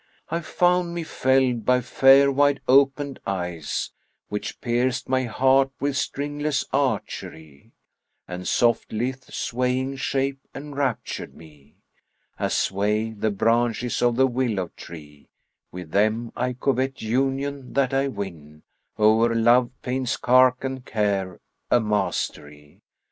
[0.29, 5.95] I found me felled by fair wide opened eyes, * Which pierced my heart with
[5.95, 7.73] stringless archery:
[8.27, 11.75] And soft, lithe, swaying shape enraptured me
[12.05, 15.29] * As sway the branches of the willow tree:
[15.71, 21.39] Wi' them I covet union that I win, * O'er love pains cark and care,
[21.69, 22.81] a mastery.